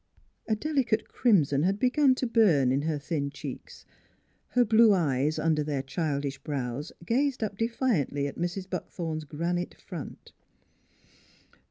"A 0.47 0.55
delicate 0.55 1.07
crimson 1.07 1.61
had 1.61 1.77
begun 1.77 2.15
to 2.15 2.25
burn 2.25 2.71
in 2.71 2.81
her 2.81 2.97
thin 2.97 3.29
cheeks; 3.29 3.85
her 4.47 4.65
blue 4.65 4.93
eyes 4.93 5.37
under 5.37 5.63
their 5.63 5.83
childish 5.83 6.39
brows 6.39 6.91
gazed 7.05 7.43
up 7.43 7.55
defiantly 7.55 8.25
at 8.25 8.33
Mrs. 8.35 8.67
Buckthorn's 8.67 9.25
granite 9.25 9.75
front. 9.75 10.31